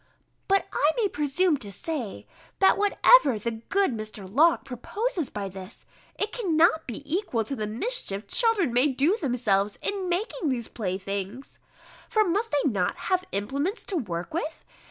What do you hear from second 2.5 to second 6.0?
that whatever be the good Mr. Locke proposes by this,